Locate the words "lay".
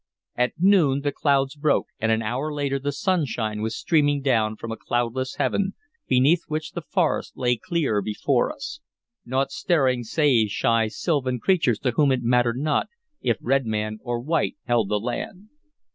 7.37-7.55